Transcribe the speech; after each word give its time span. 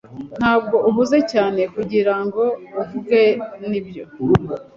Ntabwo 0.39 0.75
uhuze 0.89 1.17
cyane 1.31 1.61
kugirango 1.75 2.41
uvuge, 2.81 3.19
nibyo? 3.69 4.03